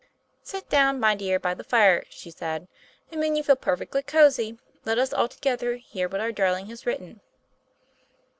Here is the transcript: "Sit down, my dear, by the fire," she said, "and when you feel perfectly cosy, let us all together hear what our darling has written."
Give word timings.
"Sit 0.41 0.67
down, 0.67 0.99
my 0.99 1.13
dear, 1.13 1.37
by 1.39 1.53
the 1.53 1.63
fire," 1.63 2.03
she 2.09 2.31
said, 2.31 2.67
"and 3.11 3.21
when 3.21 3.35
you 3.35 3.43
feel 3.43 3.55
perfectly 3.55 4.01
cosy, 4.01 4.57
let 4.83 4.97
us 4.97 5.13
all 5.13 5.27
together 5.27 5.75
hear 5.75 6.09
what 6.09 6.19
our 6.21 6.31
darling 6.31 6.65
has 6.71 6.87
written." 6.87 7.21